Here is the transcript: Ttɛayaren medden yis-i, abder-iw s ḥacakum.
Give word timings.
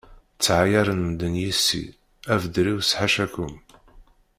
Ttɛayaren 0.35 1.01
medden 1.07 1.35
yis-i, 1.43 1.83
abder-iw 2.33 2.79
s 2.89 2.91
ḥacakum. 2.99 3.55